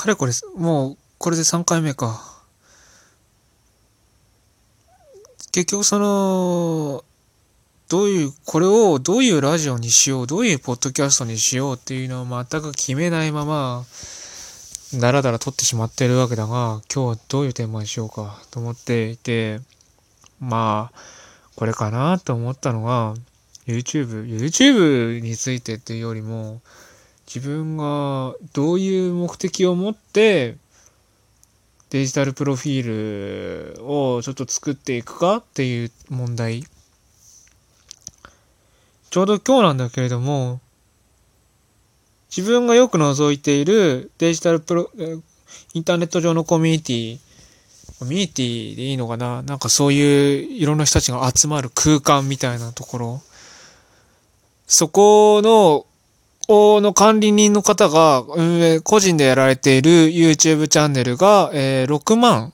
[0.00, 2.42] かれこれ、もう、これで3回目か。
[5.52, 7.04] 結局その、
[7.90, 13.84] どういう、これをどういうラジオにしよう、どういうポッドキャストにしようっていうのを全く決めないまま、
[14.94, 19.60] だらだら撮ってしまってるわけだが、今日はどういうテーマにしようかと思っていて、
[20.40, 20.98] まあ、
[21.56, 23.14] これかなと思ったのが、
[23.66, 26.62] YouTube、YouTube についてっていうよりも、
[27.32, 30.56] 自分がどういう目的を持って
[31.90, 36.64] デジタルプロフィールをちょっと作っていくかっていう問題。
[39.10, 40.60] ちょうど今日なんだけれども、
[42.36, 44.90] 自分がよく覗いているデジタルプロ、
[45.74, 47.18] インターネット上のコミュニティ、
[48.00, 49.42] コミュニティでいいのかな？
[49.42, 53.22] なんかそういういろんな人たちが集まる空間みたいなところ。
[54.66, 55.86] そこの
[56.80, 62.52] の管理人の方が運営、個人でやられている YouTube チャンネルが、えー、6万、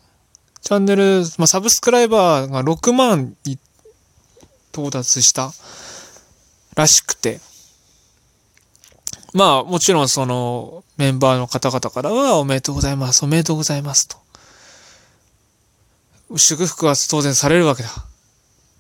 [0.61, 3.59] チャンネル、まあ、サブスクライバーが6万に
[4.73, 5.53] 到達した
[6.75, 7.41] らしくて、
[9.33, 14.17] まあ、もちろんそのメンバーの方々からはおめでとうございます、おめでとうございますと。
[16.37, 17.89] 祝福は当然されるわけだ。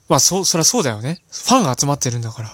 [0.08, 1.22] まあ、そ、そりゃそうだよね。
[1.30, 2.50] ファンが集まってるんだから。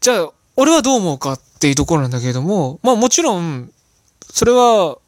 [0.00, 3.70] じゃあ、俺はどう思うかっていうところなんだけれども、まあもちろん、
[4.32, 4.98] それは、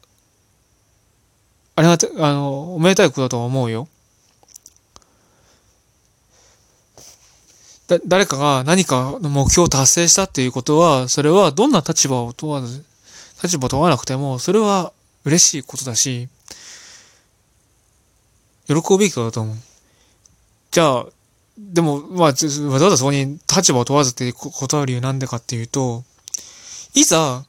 [1.75, 3.89] ありがた、あの、おめでたいことだとは思うよ。
[7.89, 12.85] だ、誰かが何かの目標を達成したっていうことは、それはどんな立場を問わず、
[13.43, 14.93] 立場を問わなくても、それは
[15.25, 16.29] 嬉しいことだし、
[18.67, 19.57] 喜ぶべきことだと思う。
[20.71, 21.05] じゃあ、
[21.69, 26.03] でも、まあ、わざわざそこに立場を問わずって答える理由なんでかっていうと、
[26.93, 27.45] いざ、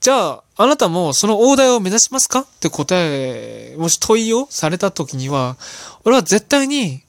[0.00, 2.40] じゃあ、あなたもその大台を目指しますか？
[2.40, 5.56] って答え、もし問いをされた時には、
[6.04, 7.02] 俺は絶対に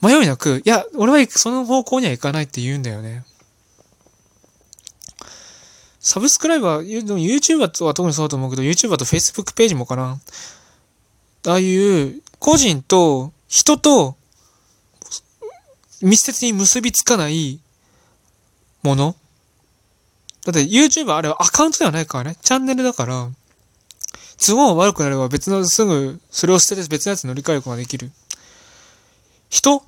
[0.00, 3.24] 迷いなく、いや、俺はその方向には行かないって言うんだよね。
[6.00, 10.20] サブスクライバー、YouTuber とは特にそうだと思うけど、YouTuber と Facebook ページもかな。
[11.46, 14.16] ああいう個人と人と
[16.02, 17.60] 密接に結びつかない
[18.82, 19.16] もの
[20.44, 22.36] だって YouTube あれはアカウントではないからね。
[22.40, 23.28] チャンネルだから、
[24.38, 28.10] 都合が悪くなれば別のすぐそれを捨てて別のやつ乗り換えることができる。
[29.50, 29.82] 人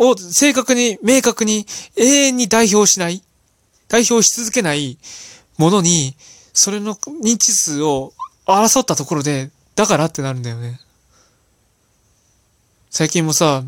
[0.00, 1.66] を正確に、明確に、
[1.96, 3.22] 永遠に代表しない、
[3.88, 4.98] 代表し続けない
[5.56, 6.14] ものに、
[6.52, 8.12] それの認知数を
[8.46, 10.80] 争ったところで、だからってなるんだよね。
[12.90, 13.64] 最近もさ、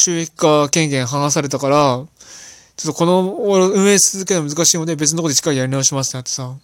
[0.00, 1.76] 収益化権限剥がされたから、
[2.76, 3.34] ちょっとこの
[3.68, 6.54] 運営し続けるの難しいので別のとこでしっかりやり直しますってなってさ。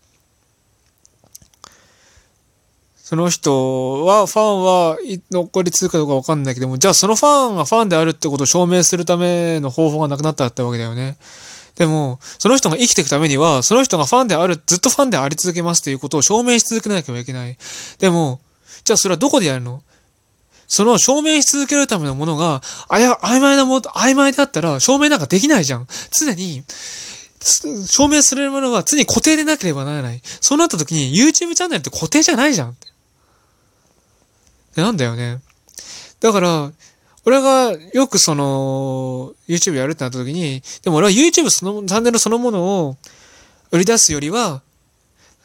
[2.97, 4.99] その人は、ファンは
[5.31, 11.17] 残り続くかどうかわかんないけども、じゃあそのファンがファンであるってことを証明するための方法がなくなったってわけだよね。
[11.77, 17.57] でも、その人が生きていくためには、その人がファンである、ずっとファンであり続けますということを証明し続けなきゃいけない。
[17.99, 18.41] でも、
[18.83, 19.83] じゃあそれはどこでやるの？
[20.69, 25.87] その証明し続けるためのものが、あや、曖昧なも、曖昧だったら証明なんかできないじゃん。
[26.10, 26.65] 常に、
[27.41, 30.21] 証明するものは常に固定でなければならない。
[30.41, 32.77] そうなった時に YouTube チャンネルって固定じゃないじゃん。
[34.75, 35.41] なんだよね。
[36.21, 36.72] だから、
[37.25, 42.97] 俺がよくその、YouTube やるってなった時に、でも俺は YouTube その、チャンネルそのものを
[43.71, 44.62] 売り出すよりは、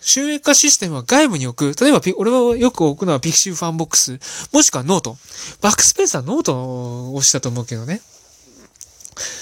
[0.02, 1.82] 収益化システムは外部に置く。
[1.82, 4.20] 例えば、俺はよく置くのは pixivFANBOX。
[4.52, 5.18] もしくは note。
[5.62, 8.02] backspace はノートを推したと思うけどね。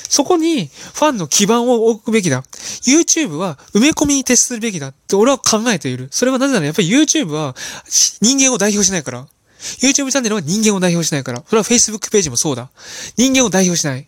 [0.10, 2.44] そこにファンの基盤を置くべきだ。
[2.86, 6.10] YouTube は埋め込みに徹するべきだって俺は考えている。
[6.12, 7.56] それはなぜならやっぱり YouTube は
[8.22, 9.28] 人間を代表しないから。
[9.82, 11.44] YouTube チャンネルは人間を代表しないから。
[11.46, 12.70] それは Facebook ページもそうだ。
[13.18, 14.08] 人間を代表しない。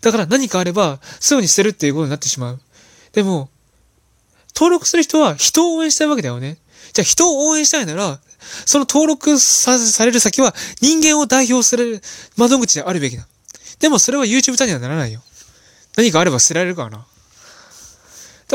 [0.00, 2.60] だから何かあればすぐに捨てるっていうことになってしまう。
[3.12, 3.50] でも、
[4.54, 6.58] 登録する人は人を応援したいわけだよね。
[6.92, 8.20] じゃあ人を応援したいなら、
[8.66, 12.00] その登録される先は人間を代表する
[12.36, 13.26] 窓口であるべきだ。
[13.78, 15.22] でもそれは YouTube チャンネルにはならないよ。
[15.96, 16.96] 何かあれば捨てられるからな。
[16.98, 17.04] だ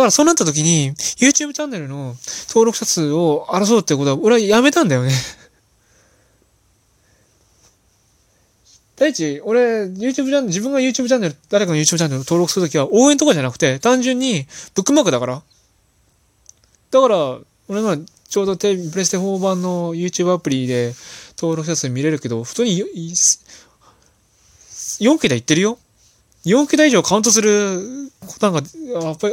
[0.01, 2.15] からそうなった時に YouTube チャンネルの
[2.50, 5.12] 登録者数を争うってことは俺はやめたんだよね。
[8.97, 15.44] 第一、俺、YouTube チャンネル、自分が YouTube チャンネル、誰かの YouTube チャンネル登録するときは応援とかじゃなくて、単純にブックマークだから。
[16.91, 17.97] だから、俺は
[18.29, 20.93] ちょうどテプレステ4版の YouTube アプリで
[21.37, 22.83] 登録者数見れるけど、普通に
[24.99, 25.77] 4K で言ってるよ。
[26.45, 28.69] 4K 台以上カウントすることなんか、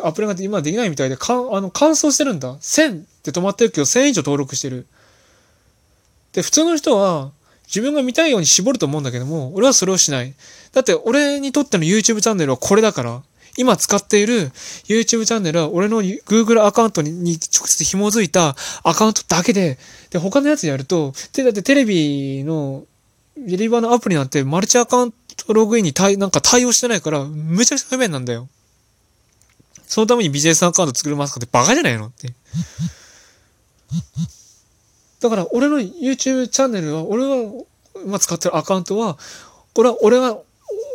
[0.04, 2.54] アプリが今できないみたいで、かあの、乾燥してるんだ。
[2.56, 4.87] 1000で止まってるけど1000以上登録してる。
[6.32, 7.32] で、普通の人は
[7.66, 10.34] 自分が見たいように絞ると思うんだけども、俺はそれをしない。
[10.72, 13.22] だって俺にとっての YouTube チャンネルはこれだから、
[13.56, 14.50] 今使っている
[14.87, 19.78] YouTube チャンネルは俺の Google アカウントに直接紐づいたアカウントだけで、
[20.10, 22.84] で、他のやつやると、で、だってテレビの、
[23.37, 28.49] デリバーのアプリなんてマルチアカウントログインに対、なんか対応してないから、むちゃくちゃ不便なんだよ。
[29.87, 32.32] そのためにビジネスアカウント作りますかってバカじゃないのって。
[35.20, 37.52] だから、俺の YouTube チャンネルは、俺が
[38.04, 39.19] 今使ってるアカウントは、
[39.75, 40.38] これは、俺が、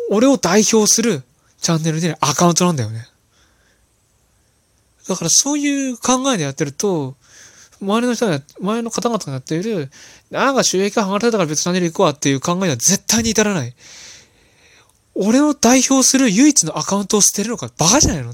[0.09, 1.23] 俺を代表する
[1.59, 3.07] チャンネルでアカウントなんだよね。
[5.07, 7.15] だからそういう考えでやってると、
[7.81, 9.89] 周りの人が、周りの方々がやっている、
[10.31, 13.73] なんか収益が剥がれたから別のチャンネル行くわっていう考えには絶対に至らない。
[15.15, 18.33] 俺を代表する唯一のアカウントを捨てるのかバカじゃないの？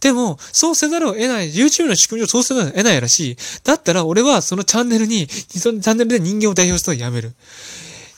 [0.00, 3.36] でも、そうせざるを得ない、YouTube の仕組みをそうせざるを得ないらしい。
[3.64, 7.34] だったら俺はそのチャンネルに、そのチャンネルで人間を代表するのをやめる。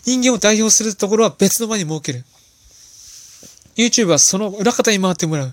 [0.05, 2.25] 人間を代表するところは別の場に設ける。
[3.77, 5.49] YouTube はその裏方に回ってもらう。
[5.49, 5.53] っ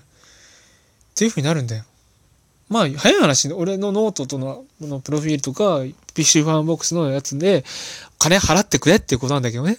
[1.14, 1.84] ていう風になるんだよ。
[2.68, 5.80] まあ、早い話、俺のノートとののプロフィールとか、
[6.14, 7.64] pixivFANBOX のやつで、
[8.18, 9.78] 金払ってくれっていうことなんだけどね。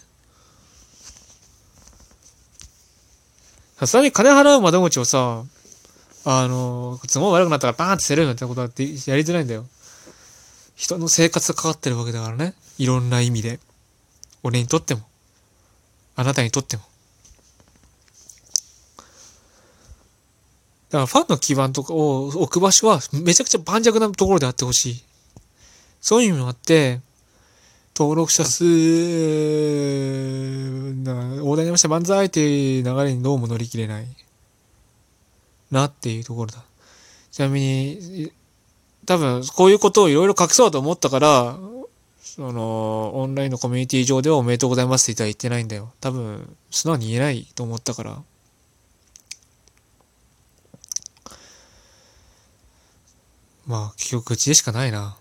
[3.79, 5.43] さすがに金払う窓口をさ、
[6.25, 9.65] あの、都合悪くなったからバーンって捨てるよってことだってやりづらいんだよ。
[10.75, 12.53] 人の生活がかかってるわけだからね。
[12.77, 13.59] いろんな意味で。
[14.43, 15.01] 俺にとっても。
[16.15, 16.83] あなたにとっても。
[20.91, 25.03] だからファンの基盤とかを置く場所はめちゃくちゃ盤石なところであってほしい。
[26.01, 26.99] そういう意味もあって、
[27.95, 28.63] 登録者数、
[31.03, 34.07] な、大台にました万歳っていう流れにどうも乗り切れない。
[35.71, 36.61] なっていうところだ。
[37.31, 38.31] ちなみに、
[39.05, 41.57] 多分こういうことをいろいろ隠そうと思ったから、
[42.21, 45.93] その、オンラインのコミュニティ上ではおめでとうございますって言ったら言ってないんだよ。
[46.01, 48.23] 多分、素直に言えないと思ったから。
[53.67, 55.17] まあ、結局口でしかないな。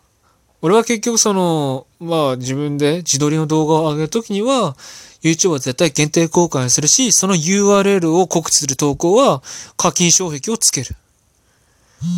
[0.63, 4.77] 俺は結局その、まあ自分で自撮りの動画を上げるときには、
[5.23, 9.43] YouTube は絶対限定公開するし、その URL を告知する投稿は
[9.77, 10.97] 課金障壁をつける。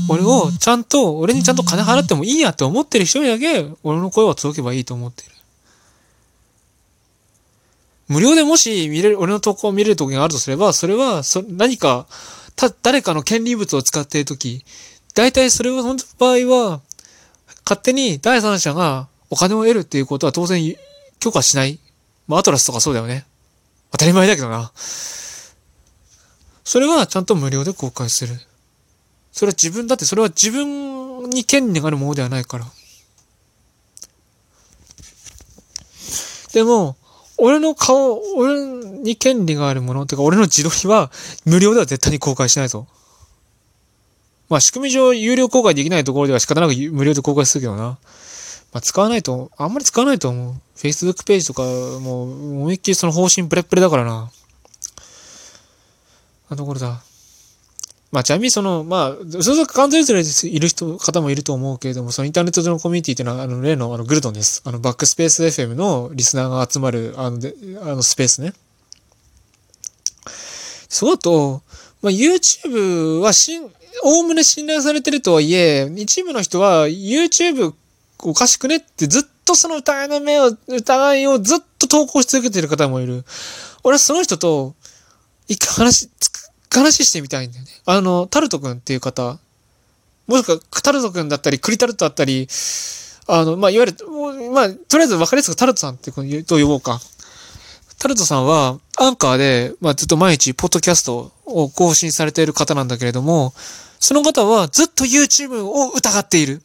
[0.08, 5.32] 俺をちゃんと、俺にちゃんと金払ってもいいやって思ってる人にだけ、俺の声は届けばいいと思ってる。
[8.08, 12.06] 無料でもし見れる、俺の投稿を見れる時があるとすれば、それは、そ、何か、
[12.54, 14.64] た、誰かの権利物を使っている時、
[15.14, 16.81] 大体それは、その場合は、
[17.64, 20.76] 勝手に第三者がお金を得るっていうことは当然
[21.20, 21.79] 許可しない。
[22.26, 23.25] まあ、アトラスとかそうだよね。
[23.93, 24.73] 当たり前だけどな。
[26.64, 28.35] それはちゃんと無料で公開する。
[29.32, 32.67] それは自分だってそれは自分に権利があるものではないから。
[36.53, 36.97] でも、
[37.38, 38.61] 俺の顔、俺
[39.03, 41.11] に権利があるもの、てか俺の自撮りは
[41.44, 42.87] 無料では絶対に公開しないぞ。
[44.52, 47.82] まあ仕組み上有料公開できないところでは仕方なく無料で公開するけどな。
[47.82, 47.99] ま
[48.75, 50.54] あ使わないと、あんまり使わないと思う。
[50.76, 54.31] Facebook ページとか、もう思いっきりその方針プレップレだからな。
[56.50, 57.02] なところだ。
[58.10, 64.61] まあちなみにその、まあ、それ完全にいる人、方もいると思うけれども、そのインターネット上のコミュニティっていうのは、あの、例のあのグルドンです。
[64.66, 68.52] あの、バックスペース FM のリスナーが集まる、あの、であのスペースね。
[70.90, 71.62] そうだと、
[72.02, 73.71] まあ、YouTube はしん、
[74.02, 77.73] おおむね信頼されてるとはいえ、一部の人は YouTube
[78.23, 83.25] おかしくねってずっとその疑いの目を、疑いをずっと投稿し続けてる方もいる。
[83.85, 84.75] 俺はその人と、
[85.49, 86.09] 一回話、
[86.71, 87.71] 話してみたいんだよね。
[87.85, 89.38] あの、タルト君っていう方、
[90.26, 92.49] もしくはタルト君だったり、クリタルトだったり、
[93.26, 97.00] あの、まあ、いわゆる、まあ、とりあえず分かりやすくタルトさんってと呼ぼうか。
[97.99, 103.54] タルトさんは、アンカーで、まあ、ずっと毎日、ポッドキャストを更新されている方なんだけれども、
[104.04, 106.61] その方はずっと YouTube を疑っている。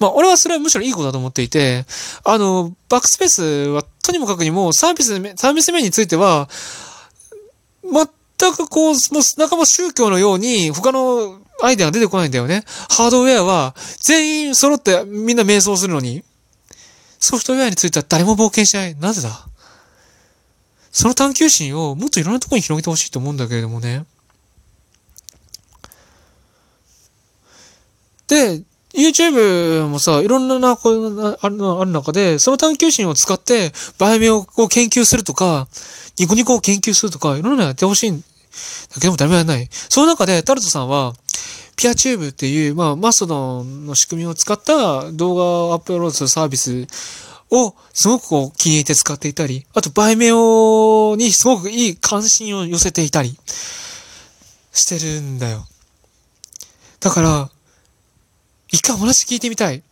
[0.00, 1.84] まあ、俺はそれはむしろいいことだと思っていて、
[2.24, 6.48] あの、バックスペースはとにもかくにもサービス、サービス面については、
[7.84, 12.64] 全くこう、もう仲間宗教のように他のアイデアが出てこないんだよね。
[12.88, 16.24] ハードウェアは全員揃ってみんな瞑想するのに、
[17.20, 18.96] ソフトウェアについては誰も冒険しない。
[18.96, 19.46] なぜだ？
[20.90, 24.04] その探求心をもっといろんなところに広げてほしいと思うんだけれどもね。
[28.32, 28.62] で、
[28.94, 35.68] YouTube もさ、いろんな、こうあるある中で、その探求心を使って、バイメをこう研究するとか、
[36.18, 38.24] ニコニコを研究するとか、いろんなのやってほしいんだ
[38.94, 39.68] けどもダメはない。
[39.70, 41.14] その中で、タルトさんは、
[41.76, 46.86] ピアチューブっていう、まあ、マストドンの仕組みを使った動画をアップロードするサービス
[47.50, 53.36] をすごくこう気に入って使っていたり、あとバイメオにすごくいい関心を寄せていたり
[54.72, 55.66] してるんだよ。
[57.00, 57.50] だから、
[58.72, 59.82] 一回お話聞いてみたい。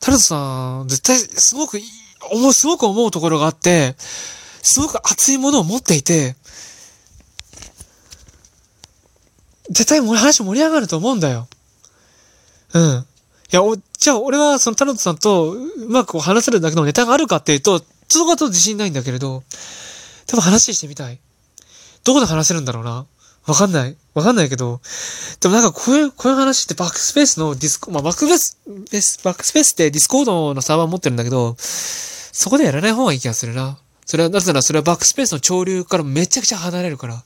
[0.00, 1.84] タルトさん、絶対すごくいい、
[2.32, 6.34] 思う、すごく思うところがあって、すごく熱いものを持っていて、
[9.68, 11.46] 絶対話盛り上がると思うんだよ。
[12.74, 12.82] うん。
[12.82, 13.04] い
[13.50, 19.44] や、お、じゃあ俺はそのタルトさんとうまく話せるだけのネタがあるかっていうと、ちょっと自信ないんだけれど、
[20.26, 21.20] 多分話してみたい。
[22.02, 23.06] どこで話せるんだろうな。
[23.46, 23.96] わかんない。
[24.14, 24.80] わかんないけど。
[25.40, 33.78] でもなんかこういう、こういう話って backspace のディスコ、まあ backspace、backspace って Discord のサーバー持ってるんだけど、そこでやらない方がいい気がするな。
[34.06, 37.24] それは、なぜならそれは backspace の潮流からめちゃくちゃ離れるから。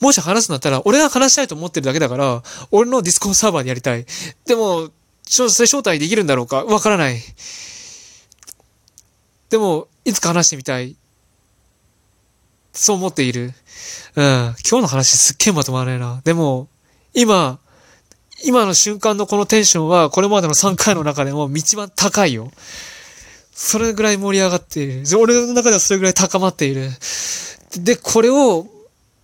[0.00, 4.04] もし話すんだったら、俺が話したいと思ってるだけだから、俺の Discord サーバーでやりたい。
[4.46, 4.90] でも、
[5.24, 6.64] ちょそれ招待できるんだろうか？
[6.64, 7.20] わからない。
[9.50, 10.96] でも、いつか話してみたい。
[12.78, 13.52] そう思っている。
[14.14, 14.54] うん。
[14.68, 16.20] 今日の話すっげえまとまらないな。
[16.24, 16.68] でも、
[17.12, 17.58] 今、
[18.44, 22.52] 今の瞬間のこのテンションは、これまでの3回の中でも一番高いよ。
[23.52, 25.18] それぐらい盛り上がっている。
[25.18, 26.88] 俺の中ではそれぐらい高まっている。
[27.78, 28.68] で、これを、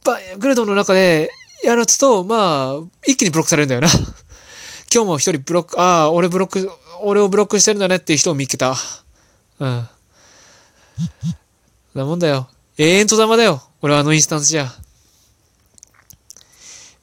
[0.05, 1.31] バイグレドの中で
[1.63, 3.89] やると、まあ、一気にブロックされるんだよな。
[4.93, 6.69] 今日も一人ブロック、ああ、俺ブロック、
[7.03, 8.75] 俺をブロックしてるんだねっていう人を見つけた。
[9.61, 9.89] うん。
[11.95, 12.49] なもんだよ。
[12.77, 13.63] 永遠と玉だよ。
[13.83, 14.73] 俺はあのインスタンスじゃ。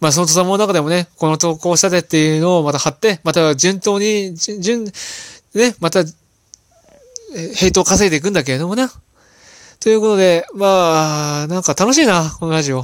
[0.01, 4.91] まあその戸玉の中でもね、この投稿したてっていうのをまた貼って、また順当に、順、ね、
[5.79, 6.03] また、
[7.55, 8.91] ヘイトを稼いでいくんだけれどもな。
[9.79, 12.83] ということで、まあ、なんか楽しいな、このラジオ。